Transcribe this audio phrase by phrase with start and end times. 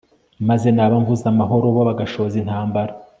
[0.47, 2.91] maze naba mvuze amahoro, bo bagashoza intambara